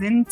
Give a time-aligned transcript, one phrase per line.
[0.00, 0.28] sind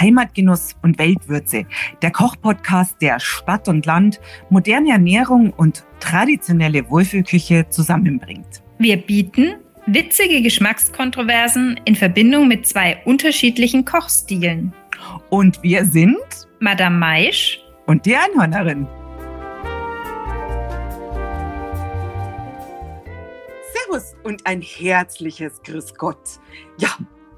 [0.00, 1.64] Heimatgenuss und Weltwürze,
[2.02, 4.20] der Kochpodcast, der Stadt und Land,
[4.50, 8.62] moderne Ernährung und traditionelle Wohlfühlküche zusammenbringt.
[8.78, 9.54] Wir bieten
[9.86, 14.72] witzige Geschmackskontroversen in Verbindung mit zwei unterschiedlichen Kochstilen.
[15.30, 16.22] Und wir sind
[16.60, 18.86] Madame Maisch und die Einhörnerin.
[23.72, 26.40] Servus und ein herzliches Grüß Gott.
[26.78, 26.90] Ja,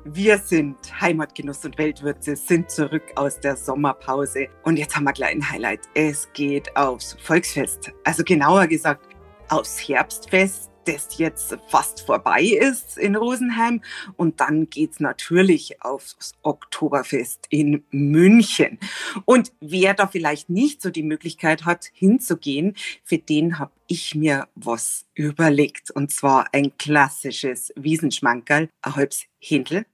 [0.05, 4.48] wir sind Heimatgenuss und Weltwürze, sind zurück aus der Sommerpause.
[4.62, 5.80] Und jetzt haben wir gleich ein Highlight.
[5.95, 7.91] Es geht aufs Volksfest.
[8.05, 9.06] Also genauer gesagt,
[9.48, 13.80] aufs Herbstfest das jetzt fast vorbei ist in Rosenheim.
[14.16, 18.78] Und dann geht's natürlich aufs Oktoberfest in München.
[19.25, 24.48] Und wer da vielleicht nicht so die Möglichkeit hat, hinzugehen, für den habe ich mir
[24.55, 25.91] was überlegt.
[25.91, 29.86] Und zwar ein klassisches Wiesenschmankerl, ein halbes Händel,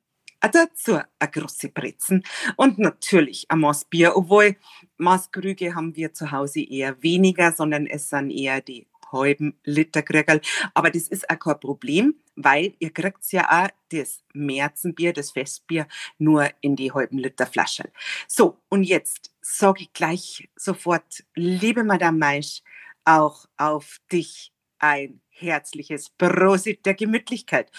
[0.48, 2.22] dazu eine große Brezen
[2.56, 4.56] und natürlich ein Maß Bier, obwohl
[4.98, 10.40] Maßkrüge haben wir zu Hause eher weniger, sondern es sind eher die halben Liter Krügerl.
[10.74, 15.86] Aber das ist auch kein Problem, weil ihr kriegt ja auch das Märzenbier, das Festbier,
[16.18, 17.88] nur in die halben Liter Flaschen.
[18.28, 22.62] So, und jetzt sage ich gleich sofort, liebe Madame Maisch,
[23.04, 27.70] auch auf dich ein herzliches Prosit der Gemütlichkeit.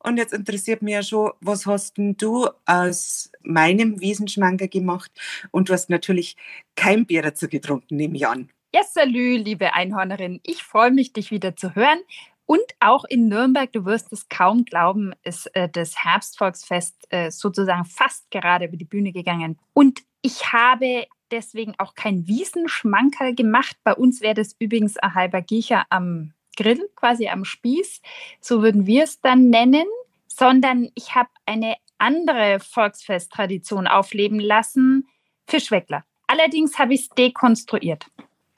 [0.00, 5.10] Und jetzt interessiert mich ja schon, was hast du aus meinem Wiesenschmanker gemacht?
[5.50, 6.36] Und du hast natürlich
[6.76, 8.50] kein Bier dazu getrunken, nehme ich an.
[8.74, 10.40] Ja, salü, liebe Einhornerin.
[10.42, 11.98] Ich freue mich, dich wieder zu hören.
[12.46, 17.84] Und auch in Nürnberg, du wirst es kaum glauben, ist äh, das Herbstvolksfest äh, sozusagen
[17.84, 19.58] fast gerade über die Bühne gegangen.
[19.74, 23.76] Und ich habe deswegen auch kein Wiesenschmankerl gemacht.
[23.84, 28.02] Bei uns wäre das übrigens ein halber Giecher am Grill, quasi am Spieß.
[28.40, 29.86] So würden wir es dann nennen.
[30.26, 35.08] Sondern ich habe eine andere Volksfesttradition aufleben lassen,
[35.46, 36.04] Fischweckler.
[36.26, 38.06] Allerdings habe ich es dekonstruiert.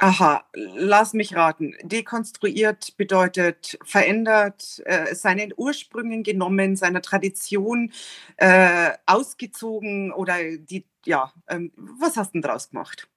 [0.02, 1.74] Aha, lass mich raten.
[1.82, 7.92] Dekonstruiert bedeutet verändert, äh, seinen Ursprüngen genommen, seiner Tradition
[8.38, 13.08] äh, ausgezogen oder die, ja, ähm, was hast du denn draus gemacht?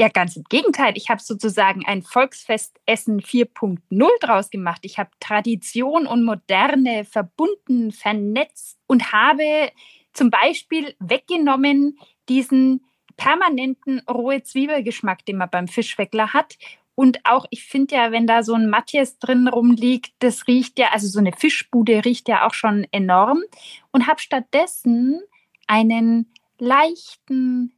[0.00, 0.92] Ja, ganz im Gegenteil.
[0.96, 4.82] Ich habe sozusagen ein Volksfestessen 4.0 draus gemacht.
[4.84, 9.72] Ich habe Tradition und Moderne verbunden, vernetzt und habe
[10.12, 11.98] zum Beispiel weggenommen
[12.28, 12.84] diesen
[13.16, 16.58] permanenten rohe Zwiebelgeschmack, den man beim Fischweckler hat.
[16.94, 20.90] Und auch, ich finde ja, wenn da so ein Matthias drin rumliegt, das riecht ja,
[20.92, 23.42] also so eine Fischbude riecht ja auch schon enorm.
[23.90, 25.20] Und habe stattdessen
[25.66, 27.72] einen leichten,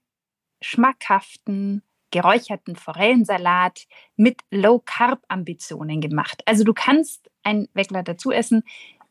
[0.61, 6.43] schmackhaften, geräucherten Forellensalat mit Low-Carb-Ambitionen gemacht.
[6.47, 8.63] Also du kannst einen Weckler dazu essen,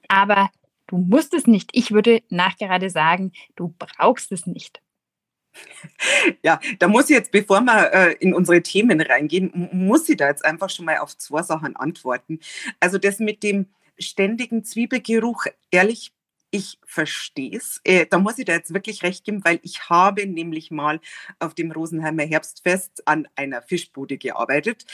[0.08, 0.50] aber
[0.88, 1.70] du musst es nicht.
[1.74, 4.82] Ich würde nachgerade sagen, du brauchst es nicht.
[6.44, 10.28] Ja, da muss ich jetzt, bevor wir äh, in unsere Themen reingehen, muss ich da
[10.28, 12.40] jetzt einfach schon mal auf zwei Sachen antworten.
[12.80, 13.68] Also das mit dem
[13.98, 16.14] ständigen Zwiebelgeruch, ehrlich,
[16.52, 17.80] ich verstehe es.
[17.84, 21.00] Äh, da muss ich da jetzt wirklich recht geben, weil ich habe nämlich mal
[21.40, 24.86] auf dem Rosenheimer Herbstfest an einer Fischbude gearbeitet.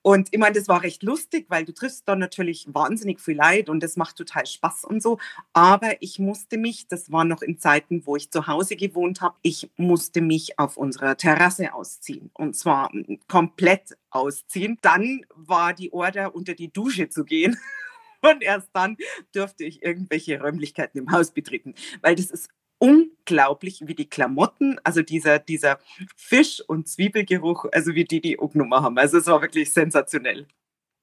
[0.00, 3.68] Und ich meine, das war recht lustig, weil du triffst da natürlich wahnsinnig viel Leid
[3.68, 5.18] und das macht total Spaß und so.
[5.52, 9.36] Aber ich musste mich, das war noch in Zeiten, wo ich zu Hause gewohnt habe,
[9.42, 12.30] ich musste mich auf unserer Terrasse ausziehen.
[12.34, 12.90] Und zwar
[13.28, 14.78] komplett ausziehen.
[14.82, 17.58] Dann war die Order, unter die Dusche zu gehen.
[18.22, 18.96] Und erst dann
[19.34, 25.02] durfte ich irgendwelche Räumlichkeiten im Haus betreten, weil das ist unglaublich, wie die Klamotten, also
[25.02, 25.78] dieser, dieser
[26.16, 28.98] Fisch- und Zwiebelgeruch, also wie die die Ugnummer haben.
[28.98, 30.48] Also es war wirklich sensationell.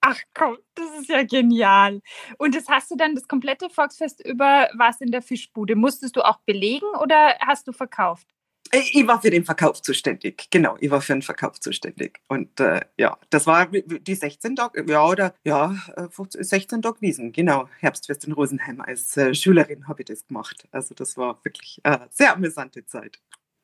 [0.02, 2.02] Ach komm, das ist ja genial.
[2.38, 5.75] Und das hast du dann das komplette Volksfest über was in der Fischbude?
[5.75, 8.28] Musstest du auch belegen oder hast du verkauft?
[8.72, 12.19] Äh, ich war für den Verkauf zuständig, genau, ich war für den Verkauf zuständig.
[12.28, 15.75] Und äh, ja, das war die 16 Tage, ja, oder ja,
[16.09, 18.81] 16 äh, Tage Wiesen, genau, Herbstfest in Rosenheim.
[18.81, 20.67] Als äh, Schülerin habe ich das gemacht.
[20.72, 23.20] Also das war wirklich eine sehr amüsante Zeit.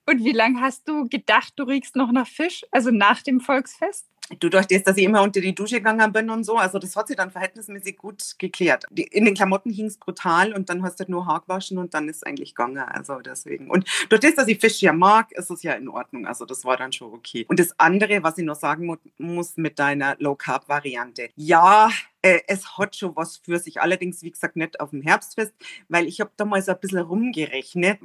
[0.07, 4.06] Und wie lange hast du gedacht, du riechst noch nach Fisch, also nach dem Volksfest?
[4.39, 6.95] Du durch das, dass ich immer unter die Dusche gegangen bin und so, also das
[6.95, 8.86] hat sich dann verhältnismäßig gut geklärt.
[8.89, 11.77] Die, in den Klamotten hing es brutal und dann hast du halt nur Haar gewaschen
[11.77, 13.69] und dann ist eigentlich gegangen, also deswegen.
[13.69, 16.66] Und durch das, dass ich Fisch ja mag, ist es ja in Ordnung, also das
[16.66, 17.45] war dann schon okay.
[17.48, 21.89] Und das andere, was ich noch sagen mu muss mit deiner Low-Carb-Variante, ja,
[22.25, 23.80] äh, es hat schon was für sich.
[23.81, 25.54] Allerdings, wie gesagt, nicht auf dem Herbstfest,
[25.89, 28.00] weil ich habe da mal so ein bisschen rumgerechnet.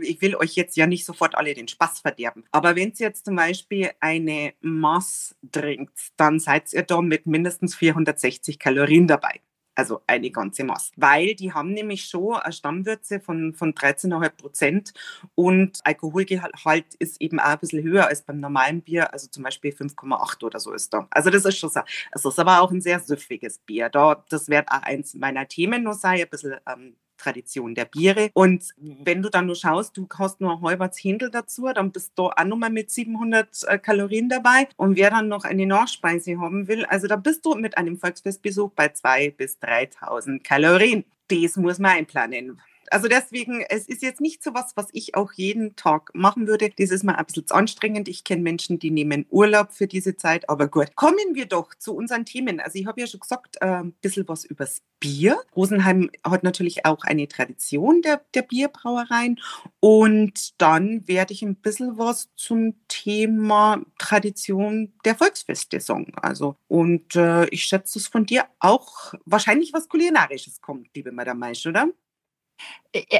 [0.00, 2.44] Ich will euch jetzt ja nicht sofort alle den Spaß verderben.
[2.52, 7.74] Aber wenn ihr jetzt zum Beispiel eine Mass trinkt, dann seid ihr da mit mindestens
[7.74, 9.42] 460 Kalorien dabei.
[9.76, 10.92] Also eine ganze Masse.
[10.96, 14.94] Weil die haben nämlich schon eine Stammwürze von, von 13,5 Prozent
[15.34, 19.72] und Alkoholgehalt ist eben auch ein bisschen höher als beim normalen Bier, also zum Beispiel
[19.72, 21.06] 5,8 oder so ist da.
[21.10, 21.80] Also das ist schon so.
[22.10, 23.90] Es ist aber auch ein sehr süffiges Bier.
[23.90, 28.30] Da, das wird auch eins meiner Themen noch sein, ein bisschen ähm, Tradition der Biere.
[28.34, 32.28] Und wenn du dann nur schaust, du hast nur halbes Händel dazu, dann bist du
[32.28, 34.68] auch nochmal mit 700 äh, Kalorien dabei.
[34.76, 38.70] Und wer dann noch eine Nachspeise haben will, also da bist du mit einem Volksfestbesuch
[38.72, 41.04] bei 2.000 bis 3.000 Kalorien.
[41.28, 42.60] Das muss man einplanen.
[42.92, 46.70] Also deswegen, es ist jetzt nicht so was, was ich auch jeden Tag machen würde.
[46.76, 48.08] Das ist mal ein bisschen zu anstrengend.
[48.08, 50.94] Ich kenne Menschen, die nehmen Urlaub für diese Zeit, aber gut.
[50.94, 52.60] Kommen wir doch zu unseren Themen.
[52.60, 55.38] Also ich habe ja schon gesagt, äh, ein bisschen was übers Bier.
[55.54, 59.40] Rosenheim hat natürlich auch eine Tradition der, der Bierbrauereien.
[59.80, 66.12] Und dann werde ich ein bisschen was zum Thema Tradition der Volksfeste sagen.
[66.20, 71.40] Also, und äh, ich schätze, dass von dir auch wahrscheinlich was Kulinarisches kommt, liebe Madame
[71.40, 71.88] Meisch, oder?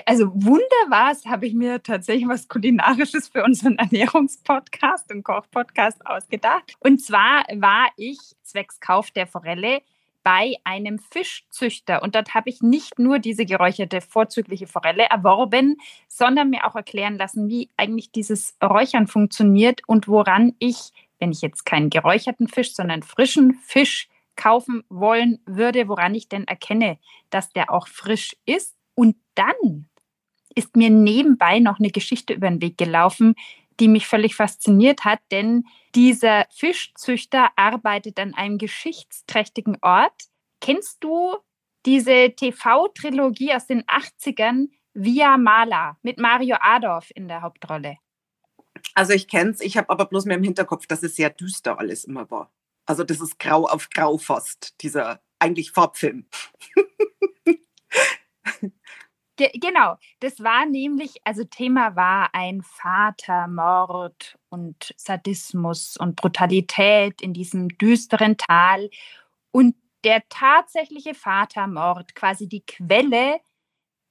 [0.06, 6.74] Also wunderbar, habe ich mir tatsächlich was Kulinarisches für unseren Ernährungspodcast und Kochpodcast ausgedacht.
[6.80, 9.82] Und zwar war ich zwecks Kauf der Forelle
[10.22, 15.76] bei einem Fischzüchter und dort habe ich nicht nur diese geräucherte vorzügliche Forelle erworben,
[16.08, 20.90] sondern mir auch erklären lassen, wie eigentlich dieses Räuchern funktioniert und woran ich,
[21.20, 26.48] wenn ich jetzt keinen geräucherten Fisch, sondern frischen Fisch kaufen wollen würde, woran ich denn
[26.48, 26.98] erkenne,
[27.30, 29.88] dass der auch frisch ist und dann
[30.56, 33.36] ist mir nebenbei noch eine Geschichte über den Weg gelaufen,
[33.78, 35.64] die mich völlig fasziniert hat, denn
[35.94, 40.24] dieser Fischzüchter arbeitet an einem geschichtsträchtigen Ort.
[40.60, 41.36] Kennst du
[41.84, 47.98] diese TV-Trilogie aus den 80ern, Via Mala, mit Mario Adorf in der Hauptrolle?
[48.94, 51.78] Also ich kenne es, ich habe aber bloß mehr im Hinterkopf, dass es sehr düster
[51.78, 52.50] alles immer war.
[52.86, 56.26] Also das ist grau auf grau fast, dieser eigentlich Farbfilm.
[59.36, 67.34] Ge genau, das war nämlich, also Thema war ein Vatermord und Sadismus und Brutalität in
[67.34, 68.88] diesem düsteren Tal.
[69.50, 73.40] Und der tatsächliche Vatermord, quasi die Quelle,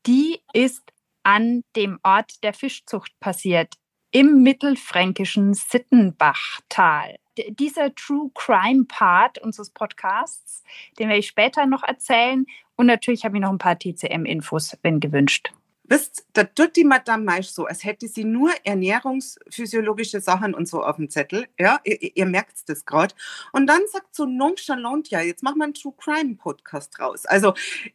[0.05, 0.83] die ist
[1.23, 3.73] an dem Ort der Fischzucht passiert,
[4.11, 7.15] im mittelfränkischen Sittenbachtal.
[7.49, 10.63] Dieser True Crime Part unseres Podcasts,
[10.99, 12.45] den werde ich später noch erzählen.
[12.75, 15.51] Und natürlich habe ich noch ein paar TCM-Infos, wenn gewünscht.
[15.87, 20.81] Wisst, da tut die Madame Maisch so, als hätte sie nur ernährungsphysiologische Sachen und so
[20.81, 21.47] auf dem Zettel.
[21.59, 23.13] Ja, ihr, ihr merkt das gerade.
[23.51, 27.27] Und dann sagt so nonchalant, ja, jetzt machen wir einen True Crime Podcast raus.
[27.27, 27.53] Also,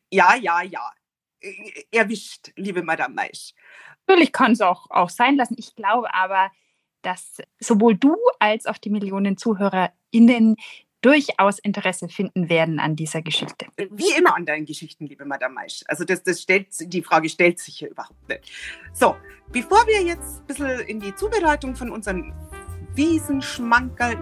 [0.08, 0.92] ja, ja, ja.
[1.90, 3.54] Erwischt, liebe Madame Maisch.
[4.06, 5.56] Natürlich kann es auch, auch sein lassen.
[5.58, 6.52] Ich glaube aber,
[7.02, 10.56] dass sowohl du als auch die Millionen ZuhörerInnen
[11.02, 13.66] durchaus Interesse finden werden an dieser Geschichte.
[13.76, 15.82] Wie immer an deinen Geschichten, liebe Madame Maisch.
[15.86, 18.50] Also das, das stellt, die Frage stellt sich hier überhaupt nicht.
[18.92, 19.16] So,
[19.50, 22.34] bevor wir jetzt ein bisschen in die Zubereitung von unseren
[22.94, 24.16] Wiesenschmankerl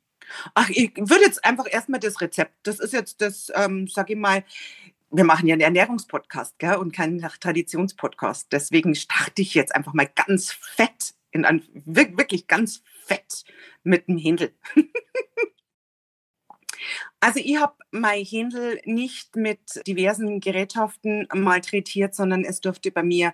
[0.54, 4.18] Ach, ich würde jetzt einfach erstmal das Rezept, das ist jetzt das, ähm, sag ich
[4.18, 4.44] mal,
[5.14, 8.52] wir machen ja einen Ernährungspodcast gell, und keinen Traditionspodcast.
[8.52, 13.44] Deswegen starte ich jetzt einfach mal ganz fett, in ein, wirklich ganz fett
[13.84, 14.54] mit dem Händel.
[17.20, 23.34] also ich habe mein Händel nicht mit diversen Gerätschaften malträtiert, sondern es durfte bei mir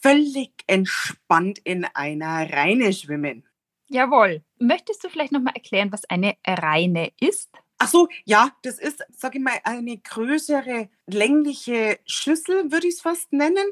[0.00, 3.44] völlig entspannt in einer Reine schwimmen.
[3.88, 4.42] Jawohl.
[4.58, 7.50] Möchtest du vielleicht nochmal erklären, was eine Reine ist?
[7.78, 13.00] Ach so, ja, das ist, sage ich mal, eine größere längliche Schüssel, würde ich es
[13.02, 13.64] fast nennen.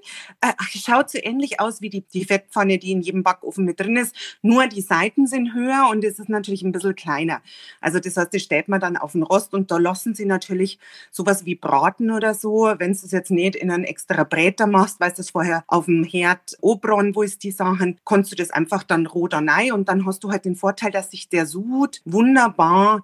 [0.42, 3.96] Äh, schaut so ähnlich aus wie die, die Fettpfanne, die in jedem Backofen mit drin
[3.96, 4.14] ist.
[4.42, 7.40] Nur die Seiten sind höher und es ist natürlich ein bisschen kleiner.
[7.80, 10.78] Also das heißt, das stellt man dann auf den Rost und da lassen sie natürlich
[11.10, 12.74] sowas wie Braten oder so.
[12.78, 15.86] Wenn du es jetzt nicht in einen extra Bräter machst, weißt du es vorher auf
[15.86, 19.88] dem Herd Obron, wo ist die Sachen, kannst du das einfach dann roh rein und
[19.88, 23.02] dann hast du halt den Vorteil, dass sich der Sud wunderbar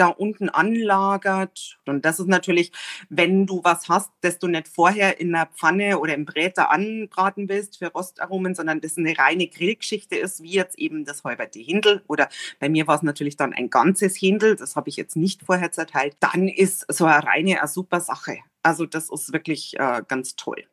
[0.00, 1.78] da unten anlagert.
[1.86, 2.72] Und das ist natürlich,
[3.08, 7.48] wenn du was hast, das du nicht vorher in einer Pfanne oder im Bräter anbraten
[7.48, 12.02] willst für Rostaromen, sondern das eine reine Grillgeschichte ist, wie jetzt eben das halberte Hindel.
[12.08, 12.28] Oder
[12.60, 15.72] bei mir war es natürlich dann ein ganzes Hindel, das habe ich jetzt nicht vorher
[15.72, 16.16] zerteilt.
[16.20, 18.38] Dann ist so eine reine eine super Sache.
[18.62, 20.64] Also das ist wirklich äh, ganz toll.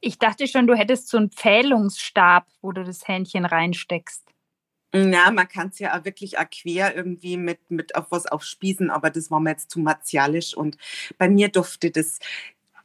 [0.00, 4.26] Ich dachte schon, du hättest so einen Pfählungsstab, wo du das Hähnchen reinsteckst.
[4.92, 8.90] Ja, man kann es ja auch wirklich auch quer irgendwie mit, mit auf was aufspießen,
[8.90, 10.78] aber das war mir jetzt zu martialisch und
[11.16, 12.18] bei mir durfte das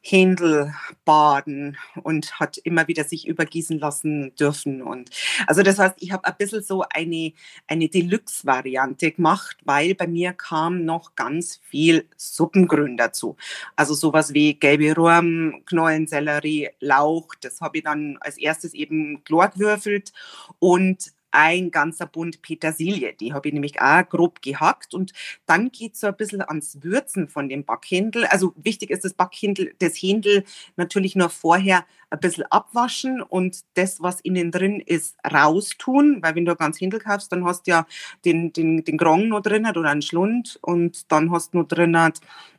[0.08, 0.72] Händel
[1.04, 4.84] baden und hat immer wieder sich übergießen lassen dürfen.
[4.84, 5.10] Und
[5.48, 7.34] also das heißt, ich habe ein bisschen so eine,
[7.66, 13.36] eine Deluxe-Variante gemacht, weil bei mir kam noch ganz viel Suppengrün dazu.
[13.76, 19.50] Also sowas wie gelbe Rum, Knollensellerie, Lauch, das habe ich dann als erstes eben klar
[19.50, 20.14] gewürfelt
[20.60, 23.14] und ein ganzer Bund Petersilie.
[23.14, 25.12] Die habe ich nämlich auch grob gehackt und
[25.46, 28.26] dann geht es so ein bisschen ans Würzen von dem Backhändel.
[28.26, 30.46] Also wichtig ist das Backhändel, das Händel
[30.78, 36.46] natürlich nur vorher ein bisschen abwaschen und das, was innen drin ist, raustun, weil wenn
[36.46, 37.86] du ganz Händel kaufst, dann hast du ja
[38.24, 41.98] den, den, den Grong noch drin oder einen Schlund und dann hast du noch drin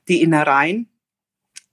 [0.08, 0.88] die Innereien.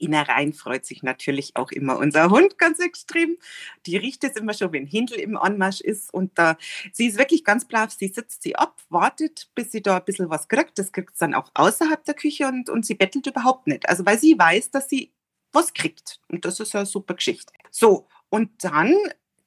[0.04, 3.38] Innereien freut sich natürlich auch immer unser Hund ganz extrem.
[3.86, 6.14] Die riecht es immer schon, wenn Hindel im Anmarsch ist.
[6.14, 6.58] Und da,
[6.92, 7.92] sie ist wirklich ganz brav.
[7.92, 10.78] Sie sitzt sie ab, wartet, bis sie da ein bisschen was kriegt.
[10.80, 13.88] Das kriegt sie dann auch außerhalb der Küche und, und sie bettelt überhaupt nicht.
[13.90, 15.14] Also weil sie weiß, dass sie
[15.52, 16.20] was kriegt.
[16.30, 17.54] Und das ist eine super Geschichte.
[17.72, 18.96] So, und dann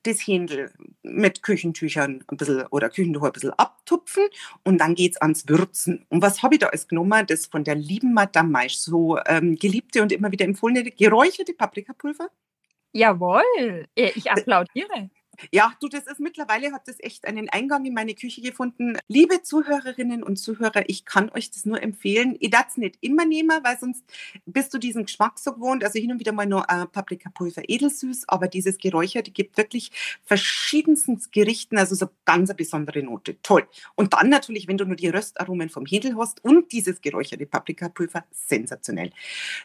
[0.07, 0.73] das Händel
[1.03, 4.25] mit Küchentüchern ein bisschen oder Küchentuch ein bisschen abtupfen
[4.65, 6.07] und dann geht es ans Würzen.
[6.09, 7.27] Und was habe ich da alles genommen?
[7.27, 12.29] Das von der lieben Madame Maisch, so ähm, geliebte und immer wieder empfohlene geräucherte Paprikapulver.
[12.93, 15.11] Jawohl, ich applaudiere.
[15.53, 18.99] Ja, du, das ist mittlerweile hat das echt einen Eingang in meine Küche gefunden.
[19.09, 22.37] Liebe Zuhörerinnen und Zuhörer, ich kann euch das nur empfehlen.
[22.41, 24.05] Ich darf es nicht immer nehmen, weil sonst
[24.47, 25.85] bist du diesen Geschmack so gewohnt.
[25.85, 29.91] Also hin und wieder mal nur äh, Paprikapulver edelsüß, aber dieses Geräucherte gibt wirklich
[30.25, 33.41] verschiedensten Gerichten, also so ganz eine besondere Note.
[33.43, 33.67] Toll.
[33.95, 38.25] Und dann natürlich, wenn du nur die Röstaromen vom Händel hast und dieses geräucherte Paprikapulver,
[38.31, 39.11] sensationell.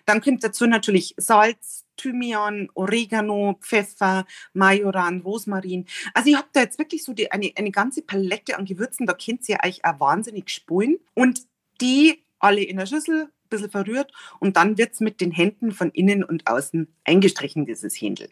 [0.05, 5.85] Dann kommt dazu natürlich Salz, Thymian, Oregano, Pfeffer, Majoran, Rosmarin.
[6.13, 9.13] Also ich habe da jetzt wirklich so die, eine, eine ganze Palette an Gewürzen, da
[9.13, 10.97] könnt ihr euch auch wahnsinnig spulen.
[11.13, 11.41] Und
[11.81, 15.71] die alle in der Schüssel, ein bisschen verrührt und dann wird es mit den Händen
[15.71, 18.29] von innen und außen eingestrichen, dieses Händel.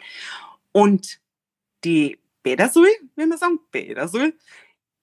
[0.71, 1.19] Und
[1.83, 4.33] die Bädersul, wie man sagen, Bädersul,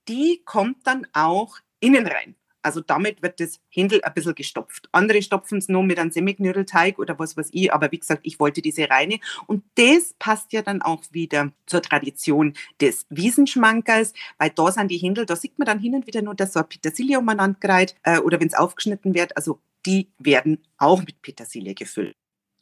[0.08, 2.34] die kommt dann auch innen rein.
[2.66, 4.88] Also damit wird das Händel ein bisschen gestopft.
[4.90, 8.40] Andere stopfen es nur mit einem Semiknödelteig oder was weiß ich, aber wie gesagt, ich
[8.40, 9.20] wollte diese reine.
[9.46, 14.98] Und das passt ja dann auch wieder zur Tradition des Wiesenschmankers, weil da sind die
[14.98, 17.94] Händel, da sieht man dann hin und wieder nur, dass so ein Petersilie umeinander greift
[18.02, 22.16] äh, oder wenn es aufgeschnitten wird, also die werden auch mit Petersilie gefüllt.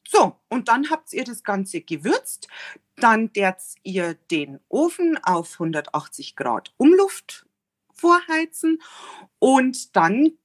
[0.07, 2.49] So, und dann habt ihr das Ganze gewürzt.
[2.97, 7.47] Dann derzt ihr den Ofen auf 180 Grad Umluft
[7.95, 8.81] vorheizen
[9.39, 10.39] und dann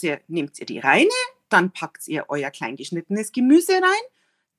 [0.00, 1.10] ihr, nehmt ihr die Reine,
[1.50, 4.10] dann packt ihr euer kleingeschnittenes Gemüse rein,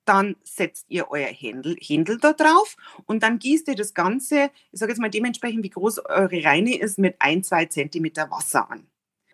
[0.05, 4.79] dann setzt ihr euer Händel, Händel da drauf und dann gießt ihr das Ganze, ich
[4.79, 8.87] sage jetzt mal dementsprechend, wie groß eure Reine ist, mit ein, zwei Zentimeter Wasser an.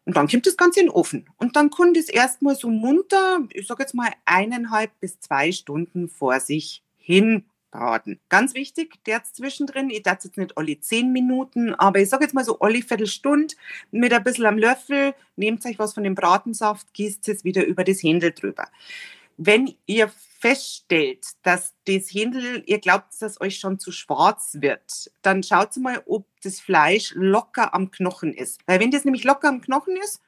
[0.05, 1.29] Und dann kommt das Ganze in den Ofen.
[1.37, 6.09] Und dann kann das erstmal so munter, ich sage jetzt mal eineinhalb bis zwei Stunden
[6.09, 8.19] vor sich hin braten.
[8.29, 12.33] Ganz wichtig, der zwischendrin, ich darf jetzt nicht alle zehn Minuten, aber ich sage jetzt
[12.33, 13.55] mal so alle Viertelstunde
[13.91, 17.83] mit ein bisschen am Löffel, nehmt euch was von dem Bratensaft, gießt es wieder über
[17.83, 18.67] das Händel drüber.
[19.37, 25.41] Wenn ihr feststellt, dass das Händel, ihr glaubt, dass euch schon zu schwarz wird, dann
[25.41, 28.61] schaut mal, ob das Fleisch locker am Knochen ist.
[28.67, 30.21] Weil wenn das nämlich locker am Knochen ist,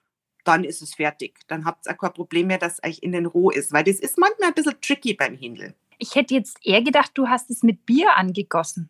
[0.45, 1.39] dann ist es fertig.
[1.47, 3.73] Dann habt ihr auch kein Problem mehr, dass euch innen roh ist.
[3.73, 5.75] Weil das ist manchmal ein bisschen tricky beim Händel.
[5.97, 8.89] Ich hätte jetzt eher gedacht, du hast es mit Bier angegossen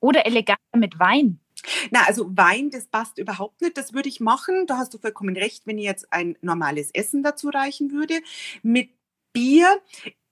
[0.00, 1.40] oder eleganter mit Wein.
[1.90, 3.76] Na, also Wein, das passt überhaupt nicht.
[3.76, 4.66] Das würde ich machen.
[4.66, 8.20] Da hast du vollkommen recht, wenn ich jetzt ein normales Essen dazu reichen würde.
[8.62, 8.90] Mit
[9.32, 9.80] Bier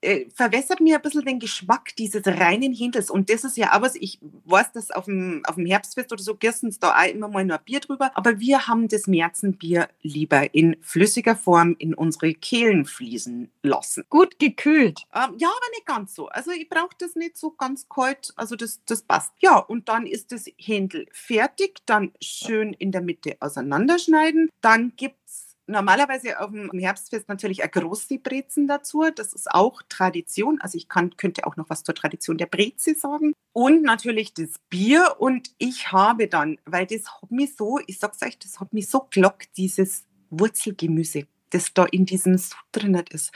[0.04, 3.10] äh, verwässert mir ein bisschen den Geschmack dieses reinen Händels.
[3.10, 6.22] Und das ist ja auch was, ich weiß, dass auf dem, auf dem Herbstfest oder
[6.22, 8.10] so girsten da auch immer mal nur Bier drüber.
[8.14, 14.04] Aber wir haben das Märzenbier lieber in flüssiger Form in unsere Kehlen fließen lassen.
[14.10, 15.00] Gut gekühlt.
[15.14, 16.28] Ähm, ja, aber nicht ganz so.
[16.28, 18.32] Also ich brauche das nicht so ganz kalt.
[18.36, 19.32] Also das, das passt.
[19.40, 21.78] Ja, und dann ist das Händel fertig.
[21.86, 24.50] Dann schön in der Mitte auseinanderschneiden.
[24.60, 25.23] Dann gibt es
[25.66, 29.04] normalerweise auf dem Herbstfest natürlich ein große Brezen dazu.
[29.14, 30.60] Das ist auch Tradition.
[30.60, 33.34] Also ich kann, könnte auch noch was zur Tradition der Breze sagen.
[33.52, 35.16] Und natürlich das Bier.
[35.18, 38.88] Und ich habe dann, weil das hat mich so, ich sag's euch, das hat mich
[38.88, 43.32] so glockt, dieses Wurzelgemüse, das da in diesem Sud drin ist.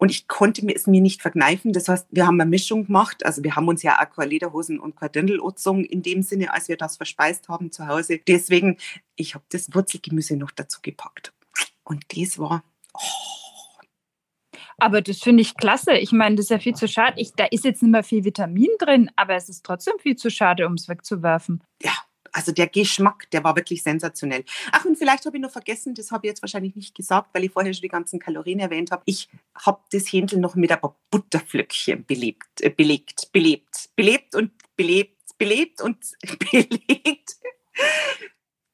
[0.00, 1.74] Und ich konnte mir es mir nicht verkneifen.
[1.74, 3.26] Das heißt, wir haben eine Mischung gemacht.
[3.26, 5.42] Also wir haben uns ja auch keine Lederhosen und keine Dirndl
[5.90, 8.18] in dem Sinne, als wir das verspeist haben zu Hause.
[8.26, 8.78] Deswegen,
[9.16, 11.34] ich habe das Wurzelgemüse noch dazu gepackt.
[11.90, 12.62] Und das war...
[12.94, 13.00] Oh.
[14.78, 15.92] Aber das finde ich klasse.
[15.98, 17.20] Ich meine, das ist ja viel zu schade.
[17.20, 20.30] Ich, da ist jetzt nicht mehr viel Vitamin drin, aber es ist trotzdem viel zu
[20.30, 21.62] schade, um es wegzuwerfen.
[21.82, 21.92] Ja,
[22.32, 24.44] also der Geschmack, der war wirklich sensationell.
[24.70, 27.44] Ach, und vielleicht habe ich noch vergessen, das habe ich jetzt wahrscheinlich nicht gesagt, weil
[27.44, 29.02] ich vorher schon die ganzen Kalorien erwähnt habe.
[29.04, 29.28] Ich
[29.58, 35.36] habe das Händel noch mit ein paar Butterflöckchen belebt, äh, belegt, belebt, belebt und belebt,
[35.36, 35.98] belebt und
[36.52, 37.36] belegt.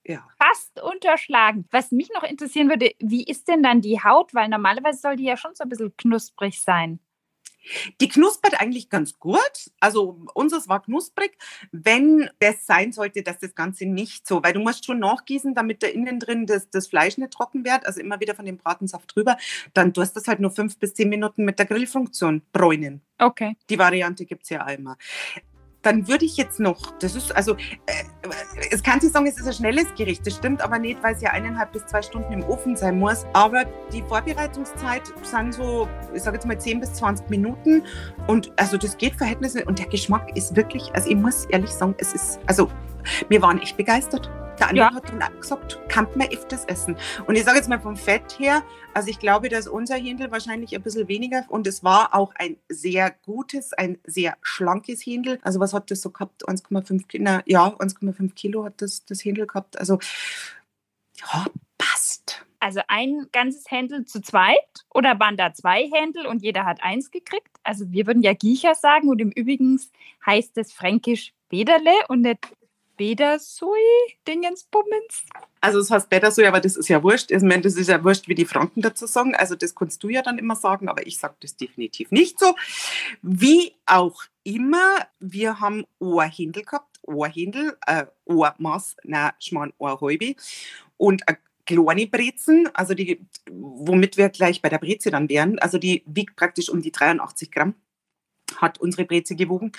[0.07, 0.27] Ja.
[0.39, 1.67] Fast unterschlagen.
[1.71, 4.35] Was mich noch interessieren würde, wie ist denn dann die Haut?
[4.35, 7.01] Weil normalerweise soll die ja schon so ein bisschen knusprig sein.
[8.01, 9.71] Die knuspert eigentlich ganz gut.
[9.81, 11.37] Also unseres war knusprig.
[11.73, 15.83] Wenn das sein sollte, dass das Ganze nicht so, weil du musst schon nachgießen, damit
[15.83, 19.17] da innen drin das, das Fleisch nicht trocken wird, also immer wieder von dem Bratensaft
[19.17, 19.37] drüber,
[19.75, 23.03] dann tust du das halt nur fünf bis zehn Minuten mit der Grillfunktion bräunen.
[23.19, 23.57] Okay.
[23.69, 24.97] Die Variante gibt es ja einmal
[25.87, 27.93] dann würde ich jetzt noch, das ist also, äh,
[28.73, 31.23] es kann sich sagen, es ist ein schnelles Gericht, das stimmt aber nicht, weil es
[31.23, 33.25] ja eineinhalb bis zwei Stunden im Ofen sein muss.
[33.33, 37.85] Aber die Vorbereitungszeit sind so, ich sage jetzt mal 10 bis 20 Minuten
[38.27, 41.95] und also das geht verhältnismäßig und der Geschmack ist wirklich, also ich muss ehrlich sagen,
[41.99, 42.69] es ist, also
[43.29, 44.29] wir waren echt begeistert.
[44.59, 44.95] Der andere ja.
[44.95, 46.97] hat dann gesagt, kann man öfters essen.
[47.27, 48.63] Und ich sage jetzt mal vom Fett her,
[48.95, 52.57] also ich glaube, dass unser Händel wahrscheinlich ein bisschen weniger und es war auch ein
[52.69, 55.39] sehr gutes, ein sehr schlankes Händel.
[55.43, 56.49] Also was hat das so gehabt?
[56.49, 59.79] 1,5 Kilo, ja, 1,5 Kilo hat das, das Händel gehabt.
[59.79, 59.99] Also
[61.21, 61.47] ja,
[61.79, 62.47] passt.
[62.59, 64.57] Also ein ganzes Händel zu zweit
[64.93, 67.51] oder waren da zwei Händel und jeder hat eins gekriegt?
[67.63, 69.81] Also wir würden ja Giecher sagen und im Übrigen
[70.25, 72.49] heißt es fränkisch Bederle und nicht
[72.97, 73.79] Bedersui,
[74.27, 75.27] Dingensbummens?
[75.61, 77.31] Also es heißt Bedersui, aber das ist ja wurscht.
[77.31, 79.35] Ich meine, das ist ja wurscht, wie die Franken dazu sagen.
[79.35, 82.55] Also das kannst du ja dann immer sagen, aber ich sage das definitiv nicht so.
[83.23, 90.35] Wie auch immer, wir haben Ohrhändel gehabt, Ohrhändel, äh, Ohrmaß, nein, Schmarrn, Ohrhalbe
[90.97, 95.79] und eine kleine Brezen, also die, womit wir gleich bei der Breze dann wären, also
[95.79, 97.75] die wiegt praktisch um die 83 Gramm
[98.57, 99.73] hat unsere Breze gewogen.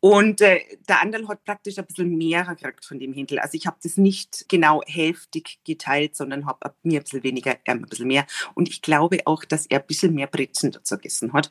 [0.00, 3.38] Und äh, der andere hat praktisch ein bisschen mehr gekriegt von dem Händel.
[3.38, 7.74] Also ich habe das nicht genau hälftig geteilt, sondern habe mir ein bisschen weniger, er
[7.74, 8.26] ein bisschen mehr.
[8.54, 11.50] Und ich glaube auch, dass er ein bisschen mehr Brezen dazu gegessen hat.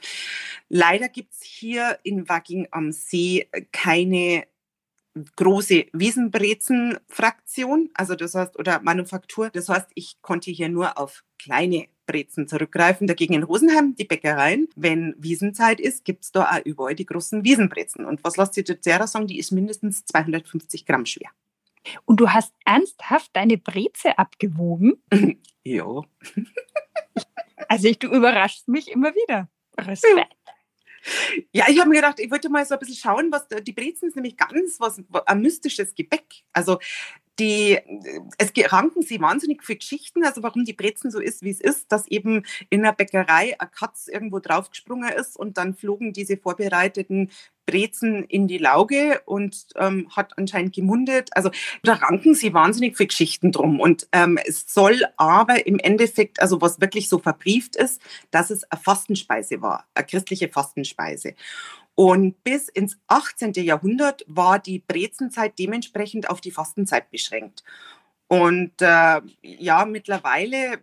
[0.69, 4.45] Leider gibt es hier in Wagging am See keine
[5.35, 9.49] große Wiesenbrezen-Fraktion, also das heißt, oder Manufaktur.
[9.49, 13.05] Das heißt, ich konnte hier nur auf kleine Brezen zurückgreifen.
[13.05, 17.43] Dagegen in Rosenheim, die Bäckereien, wenn Wiesenzeit ist, gibt es da auch überall die großen
[17.43, 18.03] Wiesenbrezen.
[18.03, 19.27] Und was lasst ihr Zera sagen?
[19.27, 21.29] Die ist mindestens 250 Gramm schwer.
[22.05, 25.01] Und du hast ernsthaft deine Breze abgewogen?
[25.63, 26.01] ja.
[27.67, 29.47] also ich, du überraschst mich immer wieder.
[29.77, 30.35] Respekt.
[31.53, 34.09] Ja, ich habe mir gedacht, ich wollte mal so ein bisschen schauen, was die Brezen
[34.09, 36.43] ist nämlich ganz was ein mystisches Gebäck.
[36.51, 36.77] Also
[37.39, 37.79] die,
[38.37, 41.91] es ranken sie wahnsinnig viele Geschichten, also warum die Brezen so ist, wie es ist,
[41.91, 47.29] dass eben in der Bäckerei ein Katz irgendwo draufgesprungen ist und dann flogen diese vorbereiteten
[47.65, 51.29] Brezen in die Lauge und ähm, hat anscheinend gemundet.
[51.33, 51.51] Also
[51.83, 53.79] da ranken sie wahnsinnig viele Geschichten drum.
[53.79, 58.63] Und ähm, es soll aber im Endeffekt, also was wirklich so verbrieft ist, dass es
[58.71, 61.35] eine Fastenspeise war, eine christliche Fastenspeise.
[61.99, 63.51] Und bis ins 18.
[63.55, 67.61] Jahrhundert war die Brezenzeit dementsprechend auf die Fastenzeit beschränkt.
[68.29, 70.79] Und äh, ja, mittlerweile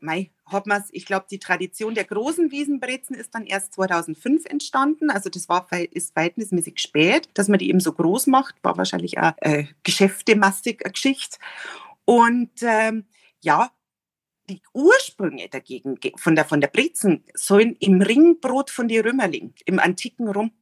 [0.00, 5.08] mei, hat man ich glaube, die Tradition der großen Wiesenbrezen ist dann erst 2005 entstanden.
[5.08, 8.56] Also das war ist verhältnismäßig spät, dass man die eben so groß macht.
[8.62, 11.38] War wahrscheinlich auch äh, geschäftemastig eine Geschichte.
[12.04, 13.06] Und ähm,
[13.40, 13.70] ja,
[14.48, 19.78] die Ursprünge dagegen von der, von der Brezen sollen im Ringbrot von die Römerling, im
[19.78, 20.52] antiken Rum.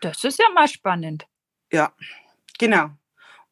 [0.00, 1.26] Das ist ja mal spannend.
[1.72, 1.92] Ja,
[2.58, 2.90] genau.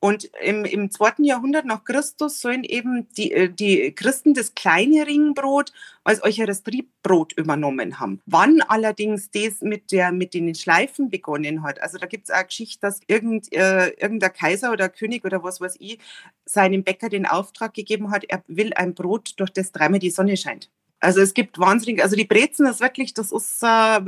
[0.05, 5.07] Und im, im zweiten Jahrhundert nach Christus sollen eben die, äh, die Christen das kleine
[5.07, 8.21] Ringbrot als Eucharistiebrot übernommen haben.
[8.27, 12.47] Wann allerdings das mit, der, mit den Schleifen begonnen hat, also da gibt es eine
[12.47, 16.01] Geschichte, dass irgend, äh, irgendein Kaiser oder König oder was weiß ich
[16.47, 20.37] seinem Bäcker den Auftrag gegeben hat, er will ein Brot, durch das dreimal die Sonne
[20.37, 20.69] scheint.
[21.03, 24.01] Also es gibt wahnsinnig, also die Brezen ist wirklich, das ist äh,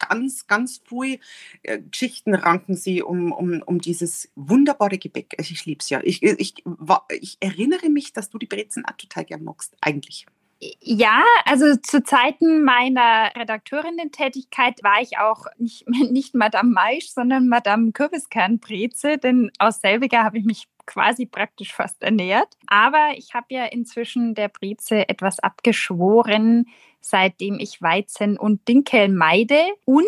[0.00, 1.20] ganz, ganz viel
[1.62, 5.36] äh, Geschichten ranken sie um, um, um dieses wunderbare Gebäck.
[5.38, 6.00] Also ich liebe es ja.
[6.02, 6.54] Ich, ich,
[7.20, 10.26] ich erinnere mich, dass du die Brezen auch total gern magst, eigentlich.
[10.80, 17.92] Ja, also zu Zeiten meiner Redakteurinnen-Tätigkeit war ich auch nicht, nicht Madame Maisch, sondern Madame
[17.92, 22.48] Kürbiskernbreze, denn aus selbiger habe ich mich quasi praktisch fast ernährt.
[22.66, 26.66] Aber ich habe ja inzwischen der Breze etwas abgeschworen,
[27.00, 30.04] seitdem ich Weizen und Dinkel meide und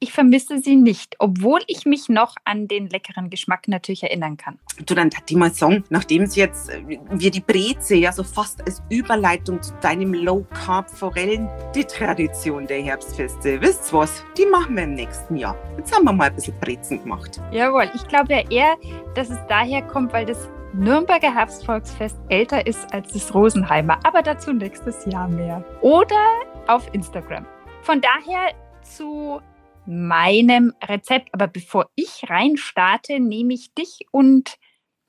[0.00, 4.58] ich vermisse sie nicht, obwohl ich mich noch an den leckeren Geschmack natürlich erinnern kann.
[4.86, 8.22] Du, dann hat die mal sagen, nachdem es jetzt äh, wir die Breze ja so
[8.22, 14.24] fast als Überleitung zu deinem Low Carb Forellen, die Tradition der Herbstfeste, wisst ihr was?
[14.36, 15.56] Die machen wir im nächsten Jahr.
[15.76, 17.40] Jetzt haben wir mal ein bisschen Brezen gemacht.
[17.50, 18.76] Jawohl, ich glaube ja eher,
[19.14, 24.52] dass es daher kommt, weil das Nürnberger Herbstvolksfest älter ist als das Rosenheimer, aber dazu
[24.52, 25.64] nächstes Jahr mehr.
[25.80, 26.24] Oder
[26.68, 27.46] auf Instagram.
[27.82, 29.40] Von daher zu
[29.88, 31.30] meinem Rezept.
[31.32, 34.58] Aber bevor ich reinstarte, nehme ich dich und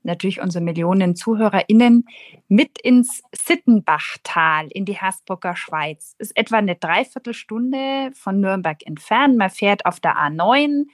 [0.03, 2.05] natürlich unsere Millionen ZuhörerInnen
[2.47, 6.15] mit ins Sittenbachtal in die Hersbrucker Schweiz.
[6.17, 9.37] Ist etwa eine Dreiviertelstunde von Nürnberg entfernt.
[9.37, 10.85] Man fährt auf der A9,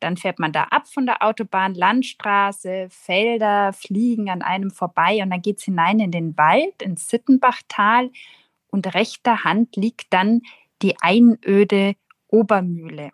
[0.00, 5.30] dann fährt man da ab von der Autobahn, Landstraße, Felder fliegen an einem vorbei und
[5.30, 8.10] dann geht es hinein in den Wald, ins Sittenbachtal
[8.68, 10.42] und rechter Hand liegt dann
[10.82, 11.94] die Einöde
[12.28, 13.10] Obermühle.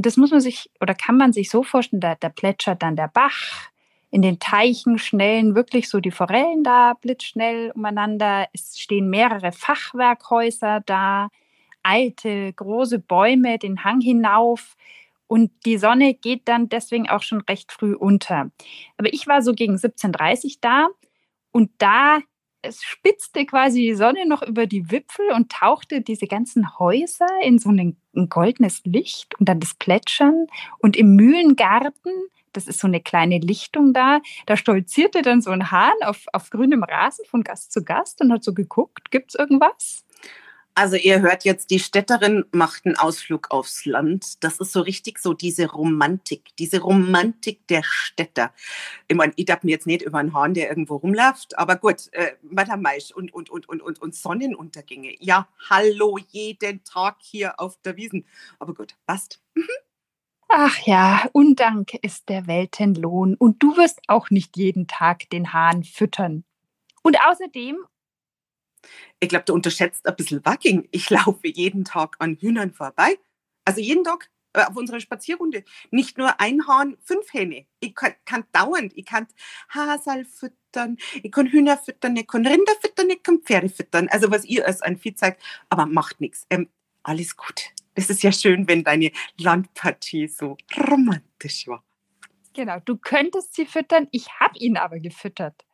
[0.00, 2.96] Und das muss man sich oder kann man sich so vorstellen, da, da plätschert dann
[2.96, 3.68] der Bach,
[4.10, 8.48] in den Teichen schnellen wirklich so die Forellen da blitzschnell umeinander.
[8.54, 11.28] Es stehen mehrere Fachwerkhäuser da,
[11.82, 14.74] alte, große Bäume den Hang hinauf.
[15.26, 18.50] Und die Sonne geht dann deswegen auch schon recht früh unter.
[18.96, 20.88] Aber ich war so gegen 17.30 da
[21.52, 22.20] und da
[22.62, 27.58] es spitzte quasi die Sonne noch über die Wipfel und tauchte diese ganzen Häuser in
[27.58, 30.46] so ein, ein goldenes Licht und dann das Plätschern.
[30.78, 32.12] Und im Mühlengarten,
[32.52, 36.50] das ist so eine kleine Lichtung da, da stolzierte dann so ein Hahn auf, auf
[36.50, 40.04] grünem Rasen von Gast zu Gast und hat so geguckt, gibt es irgendwas?
[40.80, 44.42] Also ihr hört jetzt, die Städterin macht einen Ausflug aufs Land.
[44.42, 48.54] Das ist so richtig so diese Romantik, diese Romantik der Städter.
[49.06, 52.08] Ich meine, ich darf mir jetzt nicht über einen Hahn, der irgendwo rumläuft, aber gut,
[52.12, 55.16] äh, Madame Maisch und, und, und, und, und, und Sonnenuntergänge.
[55.20, 58.24] Ja, hallo, jeden Tag hier auf der Wiesen.
[58.58, 59.42] Aber gut, passt.
[59.52, 59.68] Mhm.
[60.48, 65.84] Ach ja, Undank ist der Weltenlohn und du wirst auch nicht jeden Tag den Hahn
[65.84, 66.44] füttern.
[67.02, 67.76] Und außerdem
[69.20, 70.88] ich glaube, du unterschätzt ein bisschen Wacking.
[70.90, 73.18] Ich laufe jeden Tag an Hühnern vorbei.
[73.64, 75.64] Also jeden Tag äh, auf unserer Spazierrunde.
[75.90, 77.66] Nicht nur ein Hahn, fünf Hähne.
[77.80, 79.28] Ich kann, kann dauernd, ich kann
[79.68, 84.08] Hasal füttern, ich kann Hühner füttern, ich kann Rinder füttern, ich kann Pferde füttern.
[84.08, 86.46] Also was ihr als ein Vieh zeigt, aber macht nichts.
[86.50, 86.68] Ähm,
[87.02, 87.70] alles gut.
[87.94, 91.84] Es ist ja schön, wenn deine Landpartie so romantisch war.
[92.54, 95.64] Genau, du könntest sie füttern, ich habe ihn aber gefüttert.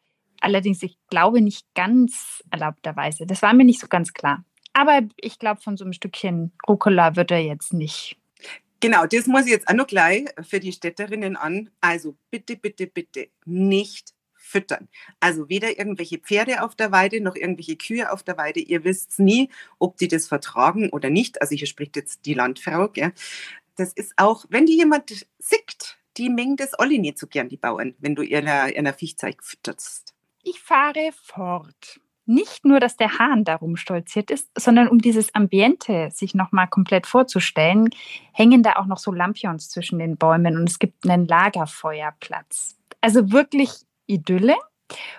[0.47, 3.27] Allerdings, ich glaube nicht ganz erlaubterweise.
[3.27, 4.45] Das war mir nicht so ganz klar.
[4.75, 8.17] Aber ich glaube, von so einem Stückchen Rucola wird er jetzt nicht.
[8.79, 11.71] Genau, das muss ich jetzt auch noch gleich für die Städterinnen an.
[11.81, 14.87] Also bitte, bitte, bitte nicht füttern.
[15.19, 18.61] Also weder irgendwelche Pferde auf der Weide noch irgendwelche Kühe auf der Weide.
[18.61, 21.43] Ihr wisst nie, ob die das vertragen oder nicht.
[21.43, 22.87] Also hier spricht jetzt die Landfrau.
[22.87, 23.13] Gell?
[23.75, 27.57] Das ist auch, wenn die jemand sickt, die mengen das alle nicht so gern, die
[27.57, 30.16] Bauern, wenn du ihrer, ihrer Viechzeug fütterst.
[30.49, 31.99] Ich fahre fort.
[32.25, 37.09] Nicht nur, dass der Hahn darum stolziert ist, sondern um dieses Ambiente sich nochmal komplett
[37.09, 37.91] vorzustellen,
[38.33, 42.77] hängen da auch noch so Lampions zwischen den Bäumen und es gibt einen Lagerfeuerplatz.
[43.01, 43.73] Also wirklich
[44.07, 44.55] Idylle.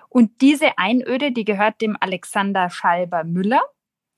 [0.08, 3.64] Und diese Einöde, die gehört dem Alexander Schalber Müller,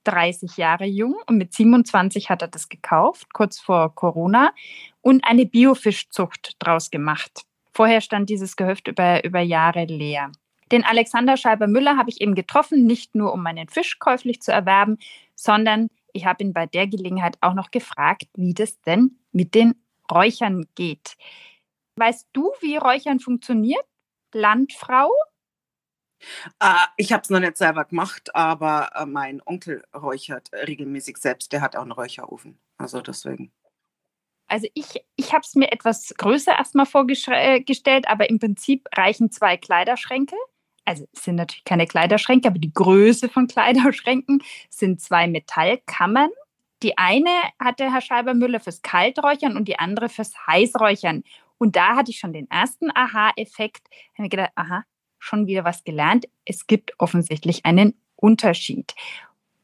[0.04, 4.54] 30 Jahre jung und mit 27 hat er das gekauft, kurz vor Corona,
[5.02, 7.48] und eine Biofischzucht draus gemacht.
[7.74, 10.32] Vorher stand dieses Gehöft über, über Jahre leer.
[10.72, 14.98] Den Alexander Scheiber-Müller habe ich eben getroffen, nicht nur um meinen Fisch käuflich zu erwerben,
[15.36, 19.76] sondern ich habe ihn bei der Gelegenheit auch noch gefragt, wie das denn mit den
[20.12, 21.16] Räuchern geht.
[21.96, 23.86] Weißt du, wie Räuchern funktioniert?
[24.34, 25.10] Landfrau?
[26.62, 31.54] Uh, ich habe es noch nicht selber gemacht, aber uh, mein Onkel räuchert regelmäßig selbst.
[31.54, 32.60] Der hat auch einen Räucherofen.
[32.78, 33.52] Also deswegen.
[34.48, 39.58] Also ich, ich habe es mir etwas größer erstmal vorgestellt, aber im Prinzip reichen zwei
[39.58, 40.36] Kleiderschränke
[40.90, 46.32] also es sind natürlich keine Kleiderschränke, aber die Größe von Kleiderschränken sind zwei Metallkammern.
[46.82, 51.24] Die eine hatte Herr Scheiber-Müller fürs Kalträuchern und die andere fürs Heißräuchern.
[51.60, 53.88] Und da hatte ich schon den ersten Aha-Effekt.
[53.90, 54.84] Da habe ich gedacht, aha,
[55.20, 56.26] schon wieder was gelernt.
[56.46, 58.96] Es gibt offensichtlich einen Unterschied.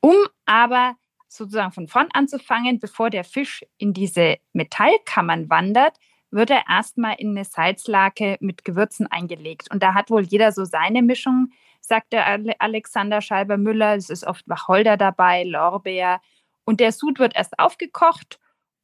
[0.02, 0.96] Um aber
[1.28, 5.98] sozusagen von vorn anzufangen, bevor der Fisch in diese Metallkammern wandert,
[6.36, 9.72] wird er erstmal in eine Salzlake mit Gewürzen eingelegt.
[9.72, 11.52] Und da hat wohl jeder so seine Mischung.
[11.80, 12.28] sagt der
[12.60, 13.96] Alexander Scheiber-Müller.
[13.96, 16.20] Es ist oft Wacholder dabei, Lorbeer.
[16.66, 18.40] Und der Sud wird erst aufgekocht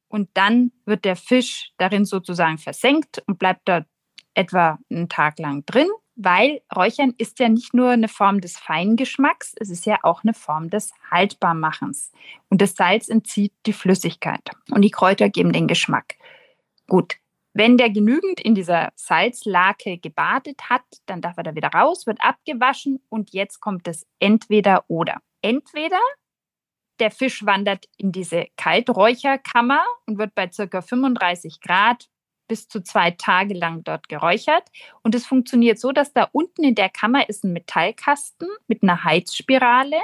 [0.08, 3.84] und dann wird der Fisch darin sozusagen versenkt und bleibt da
[4.34, 9.54] etwa einen Tag lang drin, weil Räuchern ist ja nicht nur eine Form des Feingeschmacks,
[9.58, 12.12] es ist ja auch eine Form des Haltbarmachens.
[12.48, 16.14] Und das Salz entzieht die Flüssigkeit und die Kräuter geben den Geschmack.
[16.88, 17.16] Gut,
[17.54, 22.20] wenn der genügend in dieser Salzlake gebadet hat, dann darf er da wieder raus, wird
[22.20, 25.20] abgewaschen und jetzt kommt das entweder oder.
[25.42, 25.98] Entweder
[26.98, 30.80] der Fisch wandert in diese Kalträucherkammer und wird bei ca.
[30.80, 32.08] 35 Grad
[32.48, 34.64] bis zu zwei Tage lang dort geräuchert.
[35.02, 39.04] Und es funktioniert so, dass da unten in der Kammer ist ein Metallkasten mit einer
[39.04, 40.00] Heizspirale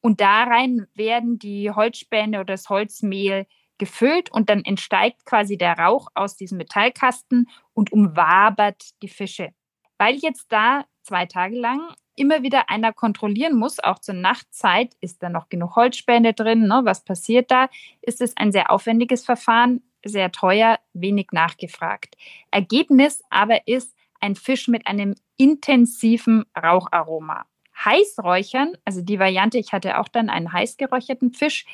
[0.00, 3.46] und da rein werden die Holzspäne oder das Holzmehl
[3.80, 9.52] gefüllt und dann entsteigt quasi der Rauch aus diesem Metallkasten und umwabert die Fische.
[9.98, 11.80] Weil jetzt da zwei Tage lang
[12.14, 16.82] immer wieder einer kontrollieren muss, auch zur Nachtzeit, ist da noch genug Holzspäne drin, ne?
[16.84, 17.68] was passiert da,
[18.02, 22.16] ist es ein sehr aufwendiges Verfahren, sehr teuer, wenig nachgefragt.
[22.50, 27.46] Ergebnis aber ist ein Fisch mit einem intensiven Raucharoma.
[27.82, 31.64] Heißräuchern, also die Variante, ich hatte auch dann einen heiß geräucherten Fisch,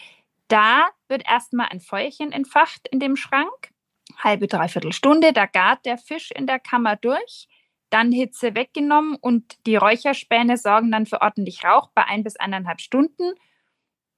[0.48, 3.70] da wird erstmal ein Feuerchen entfacht in dem Schrank,
[4.18, 7.48] halbe, dreiviertel Stunde, da gart der Fisch in der Kammer durch,
[7.90, 12.80] dann Hitze weggenommen und die Räucherspäne sorgen dann für ordentlich Rauch bei ein bis eineinhalb
[12.80, 13.32] Stunden.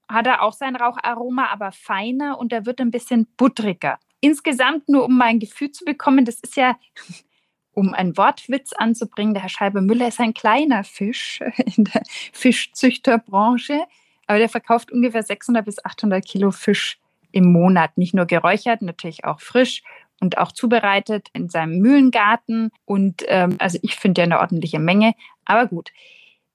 [0.07, 3.99] Hat er auch sein Raucharoma, aber feiner und er wird ein bisschen buttriger.
[4.21, 6.77] Insgesamt nur, um mal ein Gefühl zu bekommen, das ist ja,
[7.73, 11.39] um einen Wortwitz anzubringen, der Herr Scheibe Müller ist ein kleiner Fisch
[11.77, 13.85] in der Fischzüchterbranche.
[14.29, 16.99] Aber der verkauft ungefähr 600 bis 800 Kilo Fisch
[17.31, 17.97] im Monat.
[17.97, 19.81] Nicht nur geräuchert, natürlich auch frisch
[20.21, 22.69] und auch zubereitet in seinem Mühlengarten.
[22.85, 25.15] Und ähm, also ich finde ja eine ordentliche Menge.
[25.45, 25.89] Aber gut.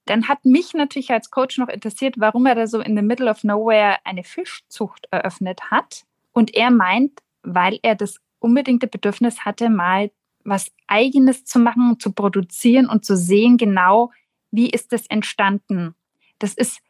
[0.04, 3.28] Dann hat mich natürlich als Coach noch interessiert, warum er da so in the middle
[3.28, 6.04] of nowhere eine Fischzucht eröffnet hat.
[6.32, 10.12] Und er meint, weil er das unbedingte Bedürfnis hatte, mal
[10.44, 14.12] was Eigenes zu machen, zu produzieren und zu sehen, genau,
[14.52, 15.96] wie ist das entstanden.
[16.38, 16.80] Das ist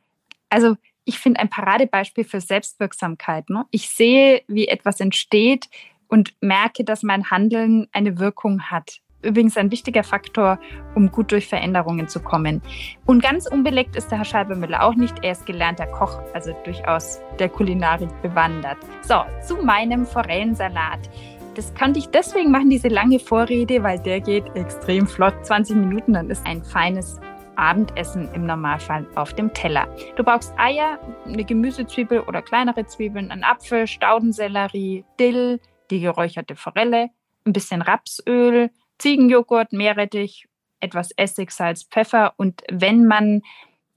[0.54, 3.50] also ich finde ein Paradebeispiel für Selbstwirksamkeit.
[3.50, 3.66] Ne?
[3.70, 5.68] Ich sehe, wie etwas entsteht
[6.08, 9.00] und merke, dass mein Handeln eine Wirkung hat.
[9.22, 10.58] Übrigens ein wichtiger Faktor,
[10.94, 12.62] um gut durch Veränderungen zu kommen.
[13.06, 15.16] Und ganz unbeleckt ist der Herr Scheibermüller auch nicht.
[15.22, 18.78] Er ist gelernter Koch, also durchaus der Kulinarik bewandert.
[19.02, 21.10] So, zu meinem Forellensalat.
[21.54, 25.34] Das konnte ich deswegen machen, diese lange Vorrede, weil der geht extrem flott.
[25.46, 27.18] 20 Minuten, dann ist ein feines
[27.56, 29.88] Abendessen im Normalfall auf dem Teller.
[30.16, 37.10] Du brauchst Eier, eine Gemüsezwiebel oder kleinere Zwiebeln, einen Apfel, Staudensellerie, Dill, die geräucherte Forelle,
[37.44, 40.46] ein bisschen Rapsöl, Ziegenjoghurt, Meerrettich,
[40.80, 43.42] etwas Essig, Salz, Pfeffer und wenn man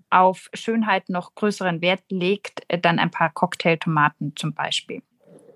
[0.09, 5.01] auf Schönheit noch größeren Wert legt, äh, dann ein paar Cocktailtomaten zum Beispiel.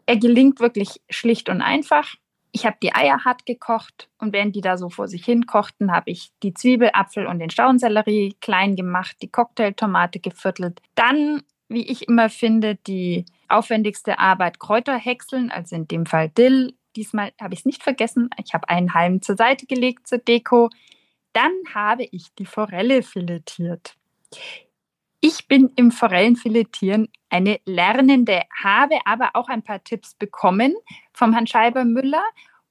[0.06, 2.16] Er gelingt wirklich schlicht und einfach
[2.52, 5.92] ich habe die Eier hart gekocht und während die da so vor sich hin kochten,
[5.92, 10.82] habe ich die Zwiebel, Apfel und den Staudensellerie klein gemacht, die Cocktailtomate geviertelt.
[10.96, 16.74] Dann, wie ich immer finde, die aufwendigste Arbeit Kräuter häckseln, also in dem Fall Dill.
[16.96, 18.30] Diesmal habe ich es nicht vergessen.
[18.44, 20.70] Ich habe einen Halm zur Seite gelegt zur Deko.
[21.32, 23.96] Dann habe ich die Forelle filetiert.
[25.24, 30.74] Ich bin im Forellenfiletieren eine Lernende, habe aber auch ein paar Tipps bekommen
[31.14, 32.24] vom Herrn Scheiber-Müller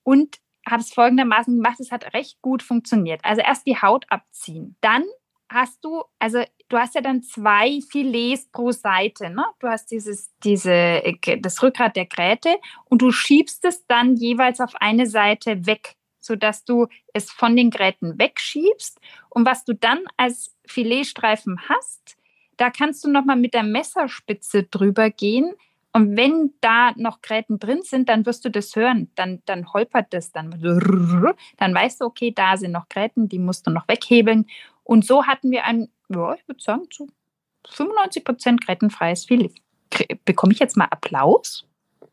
[0.02, 1.78] und habe es folgendermaßen gemacht.
[1.78, 3.20] Es hat recht gut funktioniert.
[3.24, 4.76] Also erst die Haut abziehen.
[4.80, 5.04] Dann
[5.48, 9.30] hast du, also du hast ja dann zwei Filets pro Seite.
[9.30, 9.44] Ne?
[9.60, 11.02] Du hast dieses, diese,
[11.40, 16.64] das Rückgrat der Gräte und du schiebst es dann jeweils auf eine Seite weg, sodass
[16.64, 19.00] du es von den Gräten wegschiebst.
[19.28, 22.16] Und was du dann als Filetstreifen hast,
[22.60, 25.54] da kannst du noch mal mit der Messerspitze drüber gehen.
[25.92, 29.10] Und wenn da noch Gräten drin sind, dann wirst du das hören.
[29.14, 30.50] Dann, dann holpert das dann.
[31.56, 34.46] Dann weißt du, okay, da sind noch Gräten, die musst du noch weghebeln.
[34.84, 37.08] Und so hatten wir ein, ja, ich würde sagen, zu
[37.66, 39.54] 95 Prozent grätenfreies Filet.
[40.24, 41.66] Bekomme ich jetzt mal Applaus?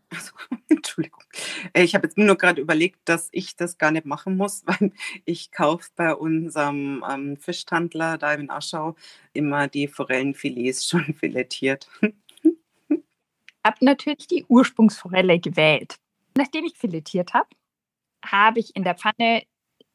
[0.09, 0.31] Also,
[0.69, 1.23] Entschuldigung.
[1.73, 4.91] Äh, ich habe jetzt nur gerade überlegt, dass ich das gar nicht machen muss, weil
[5.25, 8.95] ich kaufe bei unserem ähm, Fischtandler da in Aschau
[9.33, 11.89] immer die Forellenfilets schon filetiert.
[13.65, 15.97] habe natürlich die Ursprungsforelle gewählt.
[16.37, 17.49] Nachdem ich filetiert habe,
[18.23, 19.43] habe ich in der Pfanne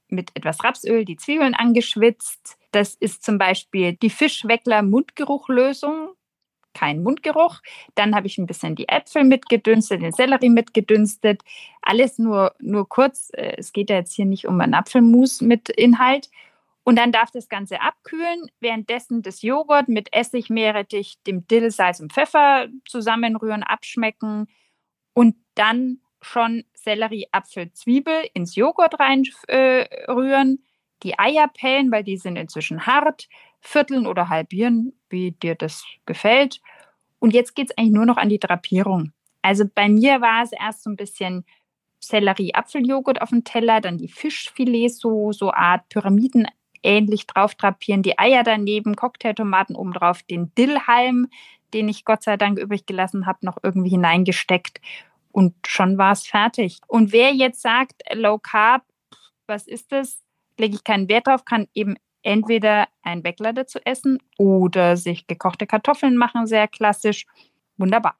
[0.08, 2.58] mit etwas Rapsöl die Zwiebeln angeschwitzt.
[2.70, 6.14] Das ist zum Beispiel die Fischweckler Mundgeruchlösung
[6.74, 7.60] kein Mundgeruch.
[7.94, 11.42] Dann habe ich ein bisschen die Äpfel mitgedünstet, den Sellerie mitgedünstet.
[11.82, 13.30] Alles nur, nur kurz.
[13.34, 16.30] Äh, es geht ja jetzt hier nicht um ein Apfelmus mit Inhalt.
[16.84, 22.00] Und dann darf das Ganze abkühlen, währenddessen das Joghurt mit Essig, Meerrettich, dem Dill, Salz
[22.00, 24.48] und Pfeffer zusammenrühren, abschmecken
[25.14, 30.66] und dann schon Sellerie, Apfel, Zwiebel ins Joghurt reinrühren, äh,
[31.02, 33.28] die Eier pellen, weil die sind inzwischen hart,
[33.60, 36.60] vierteln oder halbieren, wie dir das gefällt.
[37.18, 39.12] Und jetzt geht es eigentlich nur noch an die Drapierung.
[39.42, 41.44] Also bei mir war es erst so ein bisschen
[42.00, 46.48] Sellerie-Apfeljoghurt auf dem Teller, dann die Fischfilets, so, so Art Pyramiden
[46.82, 51.28] ähnlich drauf drapieren, die Eier daneben, Cocktailtomaten oben drauf, den Dillhalm,
[51.74, 54.80] den ich Gott sei Dank übrig gelassen habe, noch irgendwie hineingesteckt
[55.32, 56.78] und schon war es fertig.
[56.86, 58.84] Und wer jetzt sagt, Low Carb,
[59.46, 60.22] was ist das?
[60.58, 65.66] Lege ich keinen Wert drauf, kann eben entweder ein Bäckler dazu essen oder sich gekochte
[65.66, 67.26] Kartoffeln machen, sehr klassisch.
[67.76, 68.16] Wunderbar.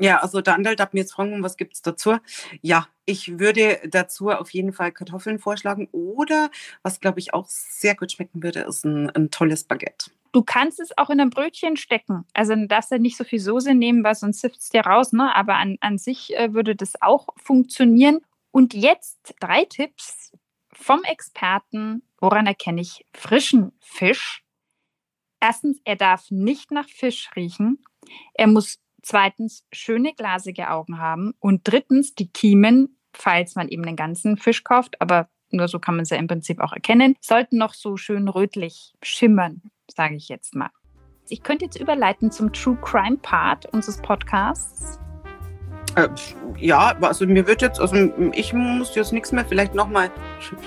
[0.00, 2.16] Ja, also der Andal darf mir jetzt fragen, was gibt es dazu?
[2.60, 6.50] Ja, ich würde dazu auf jeden Fall Kartoffeln vorschlagen oder,
[6.82, 10.10] was glaube ich auch sehr gut schmecken würde, ist ein, ein tolles Baguette.
[10.32, 12.24] Du kannst es auch in ein Brötchen stecken.
[12.32, 15.12] Also du darfst ja nicht so viel Soße nehmen, weil sonst sifft es dir raus.
[15.12, 15.32] Ne?
[15.36, 18.20] Aber an, an sich äh, würde das auch funktionieren.
[18.50, 20.32] Und jetzt drei Tipps
[20.74, 22.02] vom Experten.
[22.18, 24.44] Woran erkenne ich frischen Fisch?
[25.40, 27.82] Erstens, er darf nicht nach Fisch riechen.
[28.34, 33.96] Er muss zweitens schöne glasige Augen haben und drittens die Kiemen, falls man eben den
[33.96, 37.58] ganzen Fisch kauft, aber nur so kann man sie ja im Prinzip auch erkennen, sollten
[37.58, 40.70] noch so schön rötlich schimmern, sage ich jetzt mal.
[41.28, 44.98] Ich könnte jetzt überleiten zum True Crime Part unseres Podcasts.
[45.96, 46.08] Äh,
[46.58, 47.96] ja, also mir wird jetzt, also
[48.32, 50.10] ich muss jetzt nichts mehr, vielleicht nochmal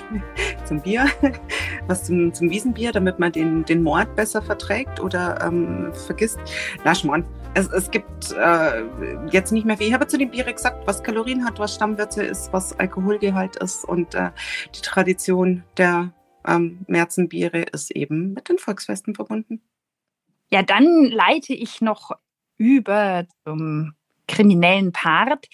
[0.64, 1.06] zum Bier,
[1.86, 6.38] was zum, zum Wiesenbier, damit man den, den Mord besser verträgt oder ähm, vergisst.
[6.84, 7.24] Na, Schmarrn.
[7.54, 8.82] Es, es gibt äh,
[9.30, 9.88] jetzt nicht mehr viel.
[9.88, 13.84] Ich habe zu den Biere gesagt, was Kalorien hat, was Stammwürze ist, was Alkoholgehalt ist
[13.84, 14.30] und äh,
[14.74, 16.12] die Tradition der
[16.46, 19.62] ähm, Märzenbiere ist eben mit den Volksfesten verbunden.
[20.50, 22.12] Ja, dann leite ich noch
[22.58, 23.94] über zum
[24.28, 25.46] kriminellen Part,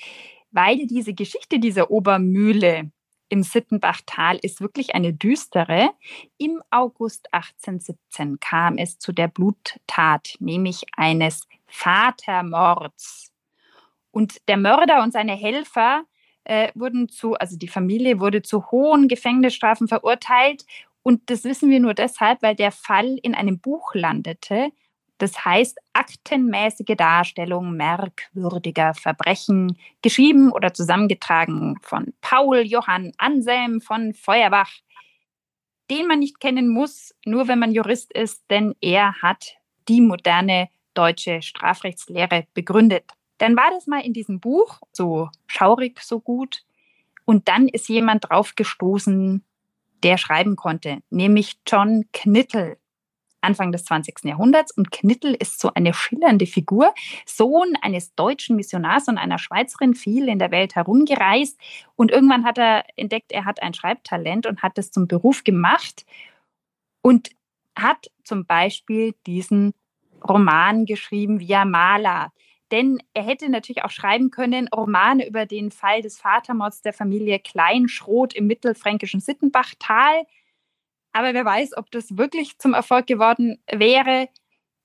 [0.50, 2.90] weil diese Geschichte dieser Obermühle
[3.28, 5.90] im Sittenbachtal ist wirklich eine düstere.
[6.36, 13.32] Im August 1817 kam es zu der Bluttat, nämlich eines Vatermords.
[14.10, 16.04] Und der Mörder und seine Helfer
[16.44, 20.66] äh, wurden zu, also die Familie wurde zu hohen Gefängnisstrafen verurteilt.
[21.02, 24.68] Und das wissen wir nur deshalb, weil der Fall in einem Buch landete,
[25.22, 34.72] das heißt aktenmäßige Darstellung merkwürdiger Verbrechen, geschrieben oder zusammengetragen von Paul Johann Anselm von Feuerbach,
[35.88, 39.54] den man nicht kennen muss, nur wenn man Jurist ist, denn er hat
[39.88, 43.04] die moderne deutsche Strafrechtslehre begründet.
[43.38, 46.64] Dann war das mal in diesem Buch so schaurig, so gut.
[47.24, 49.44] Und dann ist jemand drauf gestoßen,
[50.02, 52.78] der schreiben konnte, nämlich John Knittel.
[53.42, 54.24] Anfang des 20.
[54.24, 54.72] Jahrhunderts.
[54.72, 56.94] Und Knittel ist so eine schillernde Figur,
[57.26, 61.58] Sohn eines deutschen Missionars und einer Schweizerin, viel in der Welt herumgereist.
[61.96, 66.06] Und irgendwann hat er entdeckt, er hat ein Schreibtalent und hat es zum Beruf gemacht
[67.02, 67.30] und
[67.76, 69.74] hat zum Beispiel diesen
[70.28, 72.32] Roman geschrieben via Maler.
[72.70, 77.38] Denn er hätte natürlich auch schreiben können, Romane über den Fall des Vatermords der Familie
[77.38, 80.22] Kleinschroth im mittelfränkischen Sittenbachtal.
[81.12, 84.28] Aber wer weiß, ob das wirklich zum Erfolg geworden wäre.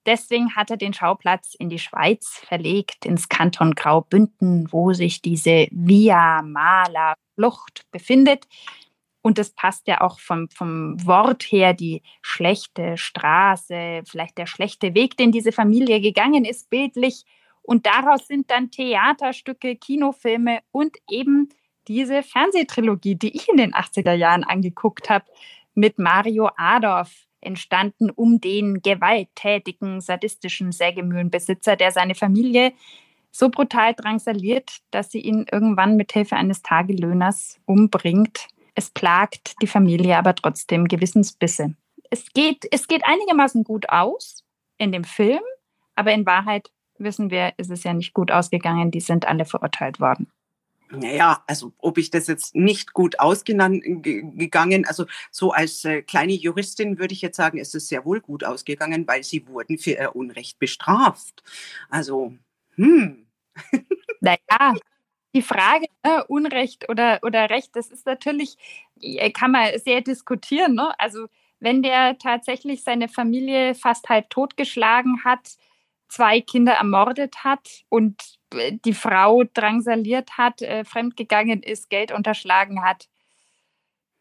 [0.06, 5.68] Deswegen hat er den Schauplatz in die Schweiz verlegt, ins Kanton Graubünden, wo sich diese
[5.70, 8.46] Via Maler Flucht befindet.
[9.20, 14.94] Und das passt ja auch vom, vom Wort her, die schlechte Straße, vielleicht der schlechte
[14.94, 17.24] Weg, den diese Familie gegangen ist, bildlich.
[17.62, 21.50] Und daraus sind dann Theaterstücke, Kinofilme und eben
[21.88, 25.24] diese Fernsehtrilogie, die ich in den 80er Jahren angeguckt habe,
[25.78, 32.72] mit Mario Adorf entstanden um den gewalttätigen, sadistischen Sägemühlenbesitzer, der seine Familie
[33.30, 38.48] so brutal drangsaliert, dass sie ihn irgendwann mit Hilfe eines Tagelöhners umbringt.
[38.74, 41.74] Es plagt die Familie aber trotzdem Gewissensbisse.
[42.10, 44.44] Es geht, es geht einigermaßen gut aus
[44.78, 45.42] in dem Film,
[45.94, 48.90] aber in Wahrheit wissen wir, ist es ja nicht gut ausgegangen.
[48.90, 50.28] Die sind alle verurteilt worden.
[50.90, 56.98] Naja, also ob ich das jetzt nicht gut ausgegangen, also so als äh, kleine Juristin
[56.98, 60.16] würde ich jetzt sagen, es ist sehr wohl gut ausgegangen, weil sie wurden für ihr
[60.16, 61.42] Unrecht bestraft.
[61.90, 62.34] Also,
[62.76, 63.26] hm.
[64.20, 64.74] Naja,
[65.34, 68.56] die Frage, ne, Unrecht oder, oder Recht, das ist natürlich,
[69.00, 70.74] äh, kann man sehr diskutieren.
[70.74, 70.98] Ne?
[70.98, 71.26] Also
[71.60, 75.56] wenn der tatsächlich seine Familie fast halb totgeschlagen hat,
[76.08, 78.22] zwei Kinder ermordet hat und
[78.54, 83.08] äh, die Frau drangsaliert hat, äh, fremdgegangen ist, Geld unterschlagen hat.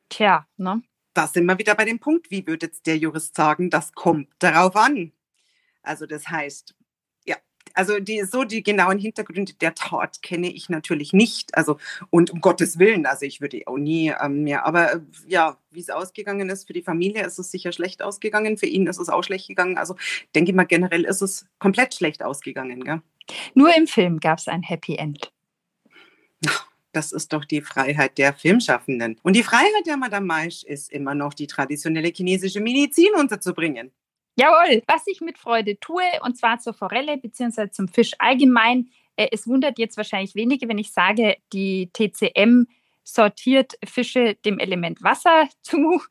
[0.09, 0.81] Tja, ne?
[1.17, 4.29] da sind wir wieder bei dem Punkt, wie würde jetzt der Jurist sagen, das kommt
[4.37, 5.13] darauf an.
[5.81, 6.75] Also das heißt,
[7.73, 11.55] also die, so die genauen Hintergründe der Tat kenne ich natürlich nicht.
[11.55, 11.77] Also
[12.09, 14.65] und um Gottes Willen, also ich würde auch nie ähm, mehr.
[14.65, 18.57] Aber äh, ja, wie es ausgegangen ist für die Familie, ist es sicher schlecht ausgegangen.
[18.57, 19.77] Für ihn ist es auch schlecht gegangen.
[19.77, 19.95] Also
[20.35, 22.83] denke ich mal generell ist es komplett schlecht ausgegangen.
[22.83, 23.01] Gell?
[23.53, 25.31] Nur im Film gab es ein Happy End.
[26.93, 29.19] Das ist doch die Freiheit der Filmschaffenden.
[29.21, 33.91] Und die Freiheit der Madame Maisch ist immer noch die traditionelle chinesische Medizin unterzubringen.
[34.39, 37.71] Jawohl, was ich mit Freude tue, und zwar zur Forelle bzw.
[37.71, 38.91] zum Fisch allgemein.
[39.15, 42.67] Äh, es wundert jetzt wahrscheinlich wenige, wenn ich sage, die TCM
[43.03, 46.01] sortiert Fische dem Element Wasser zu.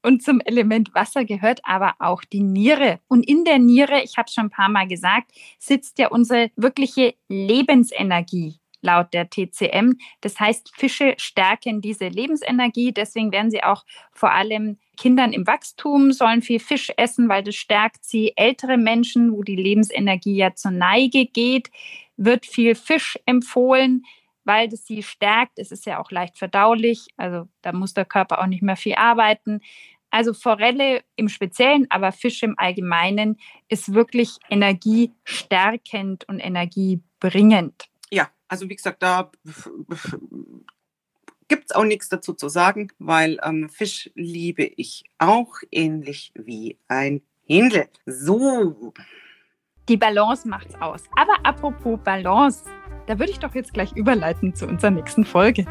[0.00, 3.00] Und zum Element Wasser gehört aber auch die Niere.
[3.08, 6.52] Und in der Niere, ich habe es schon ein paar Mal gesagt, sitzt ja unsere
[6.54, 9.94] wirkliche Lebensenergie laut der TCM.
[10.20, 12.92] Das heißt, Fische stärken diese Lebensenergie.
[12.92, 17.56] Deswegen werden sie auch vor allem Kindern im Wachstum sollen viel Fisch essen, weil das
[17.56, 18.34] stärkt sie.
[18.36, 21.70] Ältere Menschen, wo die Lebensenergie ja zur Neige geht,
[22.16, 24.04] wird viel Fisch empfohlen,
[24.44, 25.58] weil das sie stärkt.
[25.58, 28.94] Es ist ja auch leicht verdaulich, also da muss der Körper auch nicht mehr viel
[28.94, 29.60] arbeiten.
[30.10, 33.38] Also Forelle im Speziellen, aber Fisch im Allgemeinen
[33.68, 37.88] ist wirklich energiestärkend und energiebringend.
[38.12, 39.32] Ja, also wie gesagt, da
[41.48, 46.78] gibt es auch nichts dazu zu sagen, weil ähm, Fisch liebe ich auch ähnlich wie
[46.88, 47.88] ein Händel.
[48.06, 48.92] So.
[49.88, 51.04] Die Balance macht's aus.
[51.16, 52.64] Aber apropos Balance,
[53.06, 55.66] da würde ich doch jetzt gleich überleiten zu unserer nächsten Folge.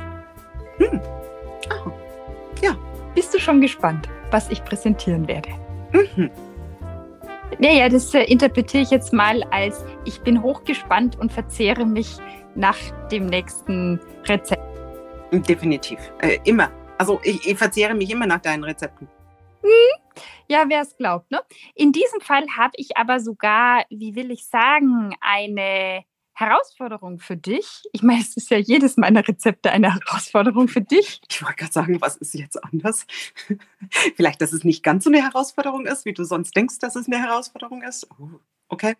[0.77, 0.99] Hm.
[1.85, 1.91] Oh.
[2.61, 2.77] Ja.
[3.15, 5.49] Bist du schon gespannt, was ich präsentieren werde?
[5.91, 6.29] Mhm.
[7.59, 12.17] Naja, das äh, interpretiere ich jetzt mal als, ich bin hochgespannt und verzehre mich
[12.55, 12.77] nach
[13.11, 14.70] dem nächsten Rezept.
[15.31, 15.99] Definitiv.
[16.19, 16.71] Äh, immer.
[16.97, 19.07] Also ich, ich, verzehre mich immer nach deinen Rezepten.
[19.61, 20.21] Hm.
[20.47, 21.31] Ja, wer es glaubt.
[21.31, 21.41] Ne?
[21.75, 26.03] In diesem Fall habe ich aber sogar, wie will ich sagen, eine
[26.33, 27.83] Herausforderung für dich.
[27.91, 31.21] Ich meine, es ist ja jedes meiner Rezepte eine Herausforderung für dich.
[31.29, 33.05] Ich wollte gerade sagen, was ist jetzt anders?
[34.15, 37.07] Vielleicht, dass es nicht ganz so eine Herausforderung ist, wie du sonst denkst, dass es
[37.07, 38.07] eine Herausforderung ist.
[38.19, 38.29] Oh,
[38.69, 38.95] okay.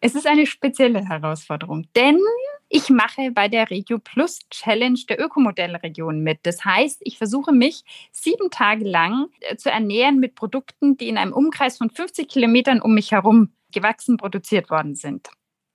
[0.00, 2.20] Es ist eine spezielle Herausforderung, denn
[2.68, 6.40] ich mache bei der Regio Plus Challenge der Ökomodellregion mit.
[6.42, 11.18] Das heißt, ich versuche mich sieben Tage lang äh, zu ernähren mit Produkten, die in
[11.18, 15.28] einem Umkreis von 50 Kilometern um mich herum gewachsen produziert worden sind.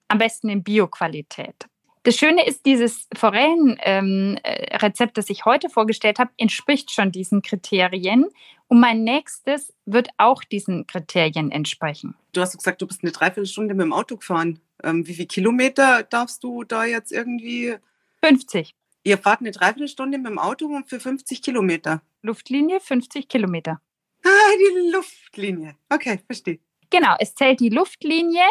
[0.08, 1.68] Am besten in Bioqualität.
[2.04, 7.42] Das Schöne ist, dieses Forellenrezept, ähm, äh, das ich heute vorgestellt habe, entspricht schon diesen
[7.42, 8.26] Kriterien.
[8.68, 12.16] Und mein nächstes wird auch diesen Kriterien entsprechen.
[12.34, 14.60] Du hast gesagt, du bist eine Dreiviertelstunde mit dem Auto gefahren.
[14.84, 17.76] Ähm, wie viele Kilometer darfst du da jetzt irgendwie?
[18.22, 18.76] 50.
[19.06, 22.02] Ihr fahrt eine Dreiviertelstunde mit dem Auto für 50 Kilometer.
[22.22, 23.80] Luftlinie 50 Kilometer.
[24.26, 25.76] Ah, die Luftlinie.
[25.90, 26.60] Okay, verstehe.
[26.90, 28.44] Genau, es zählt die Luftlinie.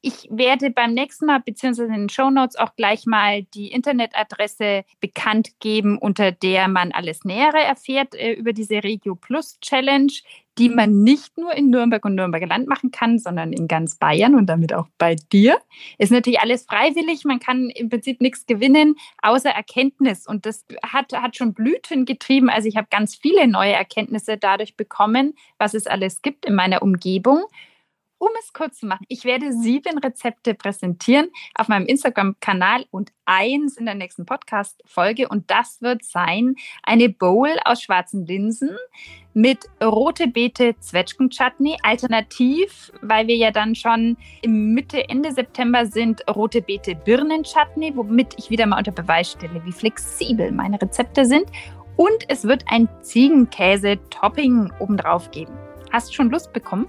[0.00, 4.84] Ich werde beim nächsten Mal beziehungsweise in den Show Notes auch gleich mal die Internetadresse
[5.00, 10.12] bekannt geben, unter der man alles Nähere erfährt äh, über diese Regio Plus Challenge,
[10.56, 14.36] die man nicht nur in Nürnberg und Nürnberger Land machen kann, sondern in ganz Bayern
[14.36, 15.58] und damit auch bei dir.
[15.98, 17.24] Ist natürlich alles freiwillig.
[17.24, 20.26] Man kann im Prinzip nichts gewinnen, außer Erkenntnis.
[20.26, 22.50] Und das hat, hat schon Blüten getrieben.
[22.50, 26.82] Also ich habe ganz viele neue Erkenntnisse dadurch bekommen, was es alles gibt in meiner
[26.82, 27.44] Umgebung.
[28.20, 33.76] Um es kurz zu machen, ich werde sieben Rezepte präsentieren auf meinem Instagram-Kanal und eins
[33.76, 35.28] in der nächsten Podcast-Folge.
[35.28, 38.70] Und das wird sein eine Bowl aus schwarzen Linsen
[39.34, 41.76] mit rote Beete Zwetschgen-Chutney.
[41.84, 48.50] Alternativ, weil wir ja dann schon Mitte, Ende September sind, rote Beete Birnen-Chutney, womit ich
[48.50, 51.46] wieder mal unter Beweis stelle, wie flexibel meine Rezepte sind.
[51.94, 55.52] Und es wird ein Ziegenkäse-Topping obendrauf geben.
[55.92, 56.88] Hast du schon Lust bekommen?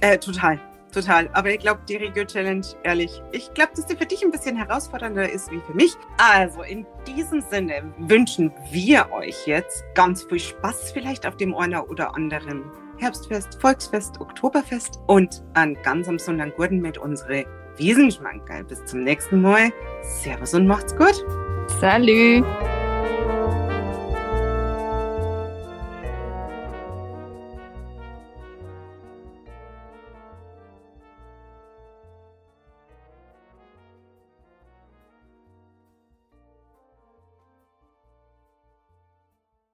[0.00, 0.60] Äh, total,
[0.92, 1.28] total.
[1.32, 4.56] Aber ich glaube, die Regio Challenge, ehrlich, ich glaube, dass die für dich ein bisschen
[4.56, 5.94] herausfordernder ist wie für mich.
[6.18, 11.80] Also in diesem Sinne wünschen wir euch jetzt ganz viel Spaß vielleicht auf dem einen
[11.80, 12.64] oder anderen
[12.98, 17.44] Herbstfest, Volksfest, Oktoberfest und an ganz am Sonntag Gurten mit unsere
[17.76, 18.64] Wiesenschmankerl.
[18.64, 19.70] Bis zum nächsten Mal.
[20.02, 21.24] Servus und macht's gut.
[21.80, 22.44] Salut.